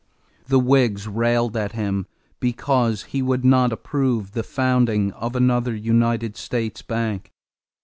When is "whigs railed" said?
0.59-1.55